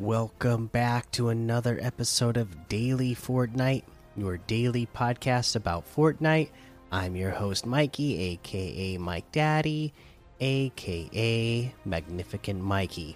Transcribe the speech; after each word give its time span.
Welcome 0.00 0.68
back 0.68 1.10
to 1.10 1.28
another 1.28 1.78
episode 1.78 2.38
of 2.38 2.68
Daily 2.70 3.14
Fortnite, 3.14 3.82
your 4.16 4.38
daily 4.38 4.88
podcast 4.96 5.56
about 5.56 5.84
Fortnite. 5.94 6.48
I'm 6.90 7.14
your 7.16 7.32
host, 7.32 7.66
Mikey, 7.66 8.18
aka 8.18 8.96
Mike 8.96 9.30
Daddy, 9.30 9.92
aka 10.40 11.74
Magnificent 11.84 12.62
Mikey. 12.62 13.14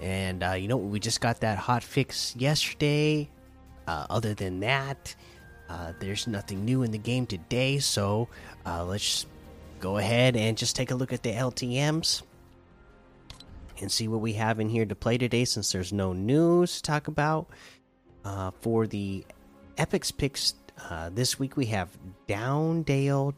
And 0.00 0.44
uh, 0.44 0.52
you 0.52 0.68
know, 0.68 0.76
we 0.76 1.00
just 1.00 1.20
got 1.20 1.40
that 1.40 1.58
hot 1.58 1.82
fix 1.82 2.36
yesterday. 2.36 3.28
Uh, 3.88 4.06
other 4.08 4.34
than 4.34 4.60
that, 4.60 5.12
uh, 5.68 5.92
there's 5.98 6.28
nothing 6.28 6.64
new 6.64 6.84
in 6.84 6.92
the 6.92 6.98
game 6.98 7.26
today, 7.26 7.80
so 7.80 8.28
uh, 8.64 8.84
let's 8.84 9.26
go 9.80 9.96
ahead 9.96 10.36
and 10.36 10.56
just 10.56 10.76
take 10.76 10.92
a 10.92 10.94
look 10.94 11.12
at 11.12 11.24
the 11.24 11.32
LTMs 11.32 12.22
and 13.82 13.92
see 13.92 14.08
what 14.08 14.20
we 14.20 14.32
have 14.34 14.60
in 14.60 14.68
here 14.68 14.86
to 14.86 14.94
play 14.94 15.18
today 15.18 15.44
since 15.44 15.72
there's 15.72 15.92
no 15.92 16.12
news 16.12 16.76
to 16.76 16.82
talk 16.82 17.08
about. 17.08 17.48
Uh, 18.24 18.52
for 18.60 18.86
the 18.86 19.24
Epics 19.76 20.10
picks 20.10 20.54
uh, 20.88 21.10
this 21.10 21.38
week, 21.38 21.56
we 21.56 21.66
have 21.66 21.90
Downdale 22.28 23.34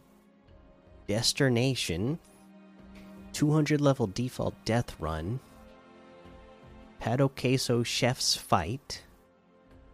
Destination, 1.09 2.19
200 3.33 3.81
level 3.81 4.07
default 4.07 4.55
death 4.65 4.95
run, 5.01 5.41
Pato 7.01 7.29
Queso 7.35 7.83
Chef's 7.83 8.37
Fight, 8.37 9.03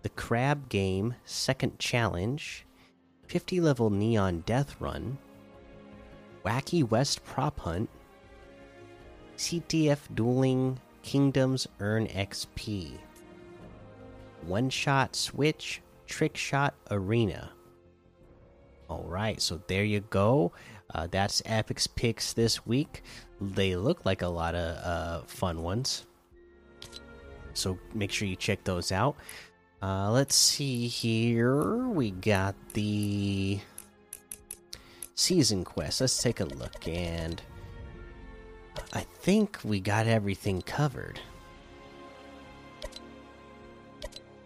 the 0.03 0.09
Crab 0.11 0.69
Game 0.69 1.15
Second 1.25 1.79
Challenge, 1.79 2.67
50 3.27 3.61
level 3.61 3.91
Neon 3.91 4.43
Death 4.47 4.77
Run, 4.81 5.19
Wacky 6.45 6.89
West 6.89 7.25
Prop 7.25 7.59
Hunt, 7.61 7.89
CTF 9.41 10.01
Dueling 10.15 10.79
Kingdoms 11.03 11.67
Earn 11.81 12.07
XP. 12.09 12.93
One 14.43 14.69
Shot 14.69 15.17
Switch 15.17 15.81
Trick 16.07 16.37
Shot 16.37 16.75
Arena. 16.91 17.51
Alright, 18.91 19.41
so 19.41 19.63
there 19.67 19.85
you 19.85 20.01
go. 20.01 20.53
Uh, 20.95 21.07
that's 21.11 21.41
Epic's 21.47 21.87
picks 21.87 22.35
this 22.35 22.67
week. 22.67 23.03
They 23.41 23.77
look 23.77 24.05
like 24.05 24.21
a 24.21 24.29
lot 24.29 24.55
of 24.55 24.77
uh, 24.85 25.25
fun 25.27 25.63
ones. 25.63 26.05
So 27.55 27.79
make 27.95 28.13
sure 28.13 28.29
you 28.29 28.37
check 28.37 28.63
those 28.65 28.93
out. 28.93 29.17
Uh, 29.83 30.11
let's 30.11 30.35
see 30.37 30.87
here. 30.87 31.89
We 31.89 32.11
got 32.11 32.55
the 32.75 33.59
season 35.15 35.65
quest. 35.65 36.03
Let's 36.03 36.23
take 36.23 36.41
a 36.41 36.45
look 36.45 36.87
and 36.87 37.41
I 38.93 39.01
think 39.01 39.59
we 39.63 39.81
got 39.81 40.07
everything 40.07 40.63
covered. 40.63 41.21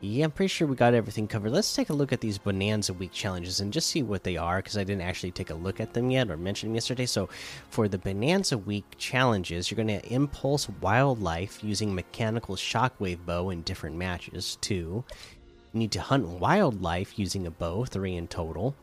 Yeah, 0.06 0.27
I'm 0.27 0.33
pretty 0.33 0.48
sure 0.48 0.69
we 0.69 0.77
got 0.77 0.92
everything 0.92 1.27
covered. 1.27 1.53
Let's 1.53 1.75
take 1.75 1.89
a 1.89 1.95
look 1.95 2.12
at 2.12 2.20
these 2.20 2.37
Bonanza 2.37 2.92
Week 2.92 3.11
challenges 3.11 3.61
and 3.61 3.72
just 3.72 3.89
see 3.89 4.03
what 4.03 4.22
they 4.22 4.37
are 4.37 4.59
because 4.59 4.77
I 4.77 4.84
didn't 4.84 5.00
actually 5.00 5.31
take 5.31 5.48
a 5.48 5.55
look 5.55 5.81
at 5.81 5.95
them 5.95 6.11
yet 6.11 6.31
or 6.31 6.37
mention 6.37 6.69
them 6.69 6.75
yesterday. 6.75 7.06
So, 7.06 7.31
for 7.70 7.89
the 7.89 7.97
Bonanza 7.97 8.59
Week 8.59 8.84
challenges, 8.98 9.70
you're 9.70 9.83
going 9.83 9.98
to 9.98 10.12
impulse 10.12 10.69
wildlife 10.83 11.65
using 11.65 11.95
mechanical 11.95 12.55
shockwave 12.55 13.25
bow 13.25 13.48
in 13.48 13.62
different 13.62 13.97
matches. 13.97 14.59
Two, 14.61 15.04
you 15.72 15.78
need 15.78 15.93
to 15.93 16.03
hunt 16.03 16.28
wildlife 16.28 17.19
using 17.19 17.47
a 17.47 17.50
bow, 17.50 17.87
three 17.87 18.16
in 18.16 18.28
total. 18.28 18.77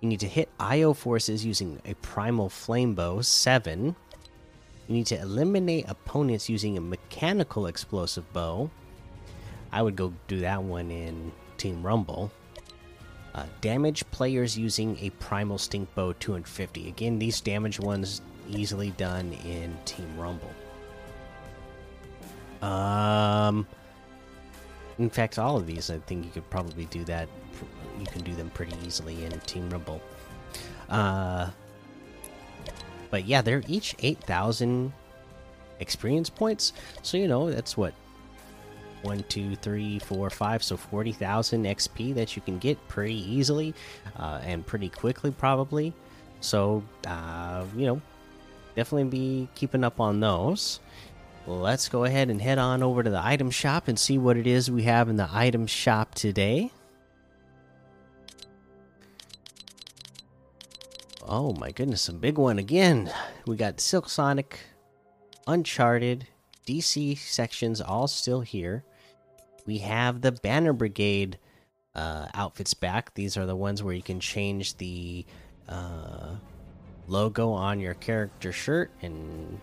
You 0.00 0.08
need 0.08 0.20
to 0.20 0.28
hit 0.28 0.48
IO 0.58 0.92
forces 0.92 1.46
using 1.46 1.80
a 1.84 1.94
primal 1.94 2.48
flame 2.48 2.96
bow, 2.96 3.20
seven. 3.20 3.94
You 4.88 4.94
need 4.94 5.06
to 5.06 5.20
eliminate 5.20 5.84
opponents 5.88 6.48
using 6.48 6.76
a 6.76 6.80
mechanical 6.80 7.66
explosive 7.66 8.30
bow. 8.32 8.70
I 9.70 9.82
would 9.82 9.96
go 9.96 10.12
do 10.28 10.40
that 10.40 10.62
one 10.62 10.90
in 10.90 11.32
Team 11.56 11.82
Rumble. 11.82 12.30
Uh, 13.34 13.46
damage 13.62 14.04
players 14.10 14.58
using 14.58 14.98
a 15.00 15.10
primal 15.10 15.56
stink 15.56 15.94
bow 15.94 16.12
250. 16.12 16.88
Again, 16.88 17.18
these 17.18 17.40
damage 17.40 17.80
ones 17.80 18.20
easily 18.50 18.90
done 18.90 19.32
in 19.44 19.74
Team 19.86 20.18
Rumble. 20.18 20.50
Um, 22.60 23.66
in 24.98 25.08
fact, 25.08 25.38
all 25.38 25.56
of 25.56 25.66
these, 25.66 25.90
I 25.90 25.98
think 25.98 26.24
you 26.24 26.30
could 26.30 26.48
probably 26.50 26.84
do 26.86 27.04
that. 27.04 27.28
You 27.98 28.06
can 28.06 28.22
do 28.22 28.34
them 28.34 28.50
pretty 28.50 28.74
easily 28.84 29.24
in 29.24 29.32
Team 29.40 29.70
Rumble. 29.70 30.02
Uh, 30.90 31.50
but 33.12 33.26
yeah, 33.26 33.42
they're 33.42 33.62
each 33.68 33.94
8,000 33.98 34.90
experience 35.80 36.30
points. 36.30 36.72
So, 37.02 37.18
you 37.18 37.28
know, 37.28 37.50
that's 37.50 37.76
what 37.76 37.92
one, 39.02 39.22
two, 39.28 39.54
three, 39.56 39.98
four, 39.98 40.30
five. 40.30 40.62
So 40.62 40.78
40,000 40.78 41.64
XP 41.64 42.14
that 42.14 42.34
you 42.34 42.42
can 42.42 42.58
get 42.58 42.88
pretty 42.88 43.14
easily 43.14 43.74
uh, 44.16 44.40
and 44.42 44.66
pretty 44.66 44.88
quickly, 44.88 45.30
probably. 45.30 45.92
So, 46.40 46.82
uh, 47.06 47.64
you 47.76 47.86
know, 47.86 48.00
definitely 48.76 49.10
be 49.10 49.48
keeping 49.54 49.84
up 49.84 50.00
on 50.00 50.20
those. 50.20 50.80
Let's 51.46 51.90
go 51.90 52.04
ahead 52.04 52.30
and 52.30 52.40
head 52.40 52.56
on 52.56 52.82
over 52.82 53.02
to 53.02 53.10
the 53.10 53.22
item 53.22 53.50
shop 53.50 53.88
and 53.88 53.98
see 53.98 54.16
what 54.16 54.38
it 54.38 54.46
is 54.46 54.70
we 54.70 54.84
have 54.84 55.10
in 55.10 55.16
the 55.16 55.28
item 55.30 55.66
shop 55.66 56.14
today. 56.14 56.70
Oh 61.24 61.52
my 61.54 61.70
goodness, 61.70 62.08
a 62.08 62.12
big 62.12 62.36
one 62.36 62.58
again. 62.58 63.10
We 63.46 63.56
got 63.56 63.80
Silk 63.80 64.08
Sonic, 64.08 64.58
Uncharted, 65.46 66.26
DC 66.66 67.16
sections 67.16 67.80
all 67.80 68.08
still 68.08 68.40
here. 68.40 68.82
We 69.64 69.78
have 69.78 70.20
the 70.20 70.32
Banner 70.32 70.72
Brigade 70.72 71.38
uh, 71.94 72.26
outfits 72.34 72.74
back. 72.74 73.14
These 73.14 73.36
are 73.36 73.46
the 73.46 73.54
ones 73.54 73.84
where 73.84 73.94
you 73.94 74.02
can 74.02 74.18
change 74.18 74.76
the 74.78 75.24
uh, 75.68 76.34
logo 77.06 77.50
on 77.50 77.78
your 77.78 77.94
character 77.94 78.50
shirt 78.50 78.90
and 79.00 79.60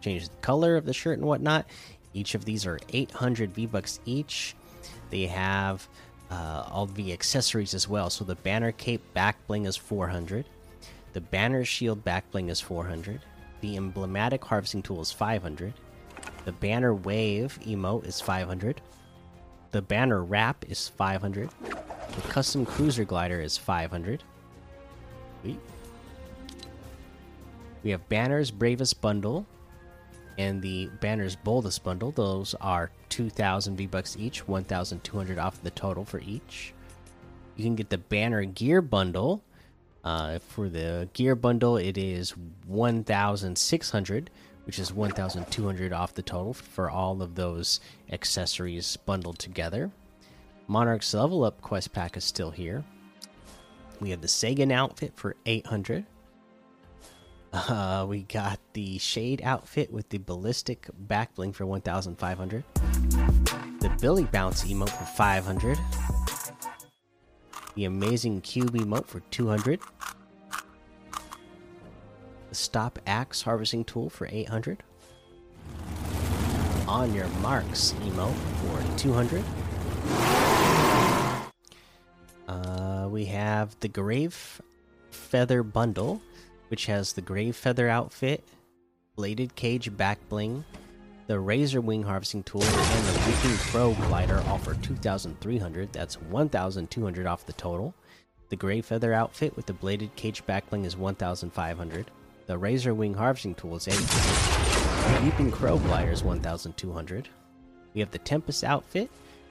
change 0.00 0.28
the 0.28 0.36
color 0.36 0.76
of 0.76 0.84
the 0.84 0.94
shirt 0.94 1.18
and 1.18 1.26
whatnot. 1.26 1.66
Each 2.14 2.36
of 2.36 2.44
these 2.44 2.64
are 2.64 2.78
800 2.92 3.52
V 3.52 3.66
Bucks 3.66 3.98
each. 4.04 4.54
They 5.10 5.26
have 5.26 5.88
uh, 6.30 6.68
all 6.70 6.86
the 6.86 7.12
accessories 7.12 7.74
as 7.74 7.88
well. 7.88 8.08
So 8.08 8.24
the 8.24 8.36
Banner 8.36 8.70
Cape 8.70 9.02
back 9.14 9.44
bling 9.48 9.66
is 9.66 9.76
400. 9.76 10.44
The 11.12 11.20
banner 11.20 11.64
shield 11.64 12.04
back 12.04 12.30
bling 12.30 12.48
is 12.48 12.60
400. 12.60 13.20
The 13.60 13.76
emblematic 13.76 14.44
harvesting 14.44 14.82
tool 14.82 15.00
is 15.00 15.12
500. 15.12 15.74
The 16.44 16.52
banner 16.52 16.94
wave 16.94 17.58
emote 17.64 18.06
is 18.06 18.20
500. 18.20 18.80
The 19.70 19.82
banner 19.82 20.22
wrap 20.22 20.64
is 20.68 20.88
500. 20.88 21.50
The 21.60 22.28
custom 22.28 22.66
cruiser 22.66 23.04
glider 23.04 23.40
is 23.40 23.56
500. 23.56 24.22
Sweet. 25.42 25.60
We 27.82 27.90
have 27.90 28.08
banners 28.08 28.50
bravest 28.50 29.00
bundle 29.00 29.46
and 30.38 30.62
the 30.62 30.86
banners 31.00 31.36
boldest 31.36 31.84
bundle. 31.84 32.10
Those 32.10 32.54
are 32.60 32.90
2,000 33.10 33.76
V 33.76 33.86
bucks 33.86 34.16
each, 34.18 34.46
1,200 34.48 35.38
off 35.38 35.62
the 35.62 35.70
total 35.70 36.04
for 36.04 36.20
each. 36.20 36.72
You 37.56 37.64
can 37.64 37.76
get 37.76 37.90
the 37.90 37.98
banner 37.98 38.44
gear 38.44 38.80
bundle 38.80 39.42
uh, 40.04 40.38
for 40.40 40.68
the 40.68 41.08
gear 41.12 41.34
bundle, 41.34 41.76
it 41.76 41.96
is 41.96 42.34
1,600, 42.66 44.30
which 44.64 44.78
is 44.78 44.92
1,200 44.92 45.92
off 45.92 46.14
the 46.14 46.22
total 46.22 46.54
for 46.54 46.90
all 46.90 47.22
of 47.22 47.34
those 47.34 47.80
accessories 48.10 48.96
bundled 48.96 49.38
together. 49.38 49.90
Monarch's 50.66 51.12
level 51.14 51.44
up 51.44 51.60
quest 51.60 51.92
pack 51.92 52.16
is 52.16 52.24
still 52.24 52.50
here. 52.50 52.84
We 54.00 54.10
have 54.10 54.20
the 54.20 54.28
Sagan 54.28 54.72
outfit 54.72 55.12
for 55.14 55.36
800. 55.46 56.04
Uh, 57.52 58.06
we 58.08 58.22
got 58.22 58.58
the 58.72 58.98
Shade 58.98 59.42
outfit 59.44 59.92
with 59.92 60.08
the 60.08 60.18
ballistic 60.18 60.88
back 60.98 61.34
bling 61.34 61.52
for 61.52 61.66
1,500. 61.66 62.64
The 63.80 63.96
Billy 64.00 64.24
Bounce 64.24 64.64
emote 64.64 64.88
for 64.88 65.04
500 65.04 65.78
the 67.74 67.84
amazing 67.84 68.40
cube 68.40 68.74
emote 68.74 69.06
for 69.06 69.20
200 69.30 69.80
the 72.48 72.54
stop 72.54 72.98
axe 73.06 73.42
harvesting 73.42 73.84
tool 73.84 74.10
for 74.10 74.28
800 74.30 74.82
on 76.86 77.14
your 77.14 77.28
marks 77.40 77.94
emote 78.02 78.34
for 78.60 78.98
200 78.98 79.42
uh, 82.48 83.08
we 83.08 83.24
have 83.24 83.74
the 83.80 83.88
grave 83.88 84.60
feather 85.10 85.62
bundle 85.62 86.20
which 86.68 86.86
has 86.86 87.14
the 87.14 87.22
grave 87.22 87.56
feather 87.56 87.88
outfit 87.88 88.44
bladed 89.16 89.54
cage 89.54 89.96
back 89.96 90.18
bling 90.28 90.64
the 91.26 91.38
Razor 91.38 91.80
Wing 91.80 92.02
Harvesting 92.02 92.42
Tool, 92.42 92.62
and 92.62 93.06
the 93.06 93.22
Weeping 93.26 93.56
Crow 93.58 93.94
Glider 93.94 94.42
offer 94.46 94.74
2,300. 94.74 95.92
That's 95.92 96.20
1,200 96.20 97.26
off 97.26 97.46
the 97.46 97.52
total. 97.52 97.94
The 98.48 98.56
Grave 98.56 98.84
Feather 98.84 99.14
outfit 99.14 99.56
with 99.56 99.66
the 99.66 99.72
Bladed 99.72 100.14
Cage 100.16 100.44
Backbling 100.46 100.84
is 100.84 100.96
1,500. 100.96 102.10
The 102.46 102.58
Razor 102.58 102.94
Wing 102.94 103.14
Harvesting 103.14 103.54
Tool 103.54 103.76
is 103.76 103.88
800. 103.88 105.16
The 105.16 105.24
Weeping 105.24 105.50
Crow 105.50 105.78
Glider 105.78 106.10
is 106.10 106.22
1,200. 106.22 107.28
We 107.94 108.00
have 108.00 108.10
the 108.10 108.18
Tempest 108.18 108.64
outfit 108.64 109.10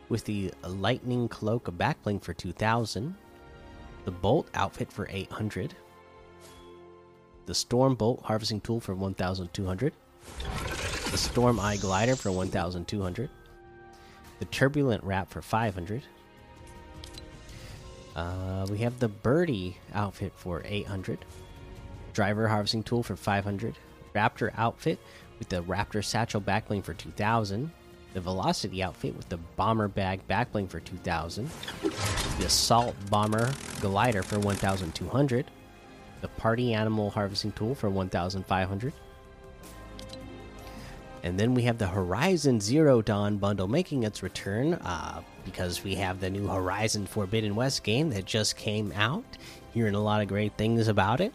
with 0.10 0.26
the 0.26 0.52
Lightning 0.68 1.28
Cloak 1.30 1.66
backbling 1.78 2.22
for 2.22 2.34
2000, 2.34 3.16
the 4.04 4.12
Bolt 4.12 4.50
outfit 4.56 4.92
for 4.92 5.08
800, 5.10 5.74
the 7.46 7.56
Storm 7.56 7.96
Bolt 7.96 8.22
harvesting 8.24 8.60
tool 8.62 8.80
for 8.80 8.94
1200, 8.94 9.94
the 11.12 11.18
Storm 11.18 11.60
Eye 11.60 11.76
glider 11.76 12.16
for 12.16 12.32
1200, 12.32 13.30
the 14.40 14.46
Turbulent 14.46 15.04
wrap 15.04 15.30
for 15.30 15.42
500. 15.42 16.04
Uh, 18.16 18.66
we 18.70 18.78
have 18.78 18.98
the 19.00 19.10
Birdie 19.10 19.78
outfit 19.94 20.32
for 20.34 20.62
800, 20.64 21.26
Driver 22.14 22.48
harvesting 22.48 22.84
tool 22.84 23.04
for 23.04 23.18
500, 23.18 23.76
Raptor 24.16 24.52
outfit 24.58 25.00
with 25.38 25.50
the 25.50 25.62
Raptor 25.64 26.04
satchel 26.04 26.40
backbling 26.40 26.82
for 26.82 26.94
2000, 26.94 27.70
the 28.14 28.22
Velocity 28.22 28.82
outfit 28.82 29.16
with 29.16 29.28
the 29.28 29.38
Bomber 29.58 29.90
bag 29.90 30.26
backbling 30.30 30.70
for 30.70 30.80
2000, 30.80 31.50
the 32.40 32.46
Assault 32.46 32.96
Bomber 33.10 33.52
glider 33.82 34.24
for 34.24 34.40
1200, 34.40 35.52
the 36.22 36.28
Party 36.30 36.74
Animal 36.74 37.10
harvesting 37.10 37.52
tool 37.52 37.76
for 37.76 37.90
1500. 37.90 38.94
And 41.24 41.40
then 41.40 41.54
we 41.54 41.64
have 41.64 41.78
the 41.78 41.88
Horizon 41.88 42.60
Zero 42.60 43.02
Dawn 43.02 43.38
bundle 43.38 43.68
making 43.68 44.04
its 44.04 44.24
return 44.24 44.74
uh, 44.74 45.22
because 45.46 45.84
we 45.84 45.96
have 45.96 46.20
the 46.20 46.30
new 46.30 46.48
Horizon 46.48 47.06
Forbidden 47.06 47.56
West 47.56 47.84
game 47.84 48.10
that 48.10 48.26
just 48.26 48.56
came 48.58 48.92
out. 48.94 49.24
Hearing 49.74 49.96
a 49.96 50.02
lot 50.02 50.22
of 50.22 50.28
great 50.28 50.58
things 50.58 50.88
about 50.88 51.22
it. 51.22 51.34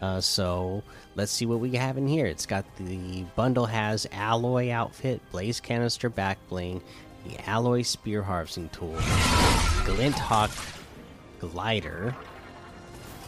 Uh, 0.00 0.20
so 0.20 0.82
let's 1.14 1.32
see 1.32 1.46
what 1.46 1.60
we 1.60 1.72
have 1.72 1.96
in 1.98 2.06
here. 2.06 2.26
It's 2.26 2.46
got 2.46 2.64
the 2.76 3.24
bundle 3.34 3.66
has 3.66 4.06
Aloy 4.12 4.70
outfit, 4.70 5.20
blaze 5.30 5.60
canister 5.60 6.08
back 6.08 6.38
bling, 6.48 6.82
the 7.26 7.34
Aloy 7.44 7.84
spear 7.84 8.22
harvesting 8.22 8.68
tool, 8.70 8.96
glint 9.84 10.18
hawk 10.18 10.50
glider, 11.40 12.14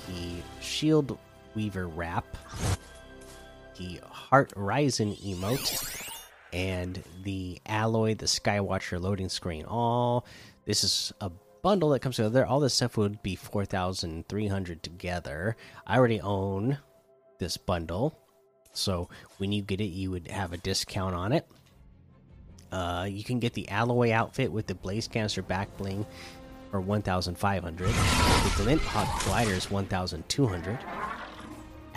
the 0.06 0.43
shield 0.61 1.19
weaver 1.55 1.89
wrap, 1.89 2.37
the 3.79 4.01
heart 4.11 4.53
rising 4.55 5.15
emote, 5.17 6.09
and 6.53 7.03
the 7.23 7.61
Aloy 7.67 8.17
the 8.17 8.27
skywatcher 8.27 9.01
loading 9.01 9.29
screen. 9.29 9.65
All 9.65 10.27
this 10.67 10.85
is 10.85 11.13
a 11.21 11.31
bundle 11.63 11.91
that 11.91 12.01
comes 12.01 12.17
together, 12.17 12.47
all 12.47 12.61
this 12.61 12.75
stuff 12.75 12.97
would 12.97 13.23
be 13.23 13.37
4,300 13.37 14.83
together. 14.83 15.57
I 15.87 15.97
already 15.97 16.21
own 16.21 16.79
this 17.39 17.57
bundle. 17.57 18.19
So 18.73 19.09
when 19.39 19.53
you 19.53 19.63
get 19.63 19.81
it, 19.81 19.87
you 19.87 20.11
would 20.11 20.29
have 20.29 20.53
a 20.53 20.59
discount 20.59 21.15
on 21.15 21.33
it. 21.33 21.47
Uh, 22.71 23.07
you 23.11 23.25
can 23.25 23.39
get 23.39 23.55
the 23.55 23.67
Aloy 23.71 24.13
outfit 24.13 24.53
with 24.53 24.67
the 24.67 24.75
blaze 24.75 25.09
canister 25.09 25.43
back 25.43 25.75
bling 25.79 26.05
for 26.71 26.81
1,500. 26.81 27.89
The 27.89 28.53
glint 28.57 28.83
hawk 28.83 29.25
glider 29.25 29.53
is 29.53 29.71
1,200. 29.71 30.79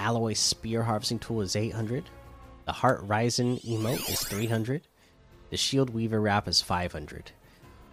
Aloy 0.01 0.35
spear 0.35 0.83
harvesting 0.83 1.19
tool 1.19 1.41
is 1.41 1.55
800. 1.55 2.09
The 2.65 2.71
heart 2.71 3.01
rising 3.03 3.57
emote 3.59 4.09
is 4.09 4.21
300. 4.23 4.87
The 5.51 5.57
shield 5.57 5.91
weaver 5.91 6.19
wrap 6.19 6.47
is 6.47 6.61
500. 6.61 7.31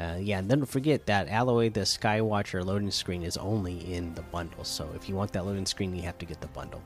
Uh, 0.00 0.16
yeah, 0.20 0.38
and 0.38 0.48
then 0.48 0.60
don't 0.60 0.66
forget 0.66 1.06
that 1.06 1.28
Aloy 1.28 1.72
the 1.72 1.80
Skywatcher 1.80 2.64
loading 2.64 2.90
screen 2.90 3.22
is 3.22 3.36
only 3.36 3.92
in 3.92 4.14
the 4.14 4.22
bundle. 4.22 4.64
So 4.64 4.88
if 4.94 5.08
you 5.08 5.16
want 5.16 5.32
that 5.32 5.44
loading 5.44 5.66
screen, 5.66 5.94
you 5.94 6.02
have 6.02 6.18
to 6.18 6.26
get 6.26 6.40
the 6.40 6.46
bundle. 6.48 6.82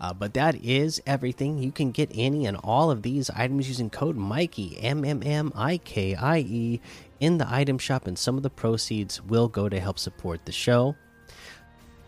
Uh, 0.00 0.12
but 0.12 0.34
that 0.34 0.54
is 0.64 1.02
everything. 1.06 1.58
You 1.58 1.72
can 1.72 1.90
get 1.90 2.10
any 2.14 2.46
and 2.46 2.56
all 2.58 2.90
of 2.90 3.02
these 3.02 3.30
items 3.30 3.68
using 3.68 3.90
code 3.90 4.16
Mikey 4.16 4.78
M 4.80 5.04
M 5.04 5.22
M 5.24 5.52
I 5.54 5.78
K 5.78 6.14
I 6.14 6.38
E 6.38 6.80
in 7.18 7.38
the 7.38 7.52
item 7.52 7.78
shop, 7.78 8.06
and 8.06 8.18
some 8.18 8.36
of 8.36 8.42
the 8.42 8.50
proceeds 8.50 9.22
will 9.22 9.48
go 9.48 9.68
to 9.68 9.80
help 9.80 9.98
support 9.98 10.44
the 10.44 10.52
show. 10.52 10.94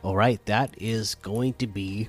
All 0.03 0.15
right, 0.15 0.45
that 0.47 0.75
is 0.79 1.17
going 1.17 1.55
to 1.55 1.67
be 1.67 2.09